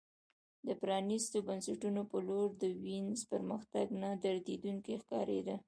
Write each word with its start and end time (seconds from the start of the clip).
د 0.67 0.69
پرانیستو 0.81 1.37
بنسټونو 1.47 2.01
په 2.11 2.17
لور 2.27 2.49
د 2.61 2.63
وینز 2.83 3.19
پرمختګ 3.31 3.85
نه 4.01 4.09
درېدونکی 4.23 4.95
ښکارېده 5.01 5.55